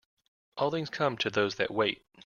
All 0.57 0.71
things 0.71 0.89
come 0.89 1.15
to 1.17 1.29
those 1.29 1.57
that 1.57 1.69
wait. 1.69 2.03